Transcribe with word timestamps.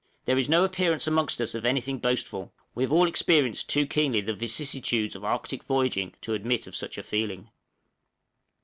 There 0.25 0.39
is 0.39 0.49
no 0.49 0.63
appearance 0.65 1.05
amongst 1.05 1.39
us 1.41 1.53
of 1.53 1.63
anything 1.63 1.99
boastful; 1.99 2.51
we 2.73 2.81
have 2.81 2.91
all 2.91 3.07
experienced 3.07 3.69
too 3.69 3.85
keenly 3.85 4.19
the 4.21 4.33
vicissitudes 4.33 5.15
of 5.15 5.23
Arctic 5.23 5.63
voyaging 5.63 6.15
to 6.21 6.33
admit 6.33 6.65
of 6.65 6.75
such 6.75 6.97
a 6.97 7.03
feeling. 7.03 7.51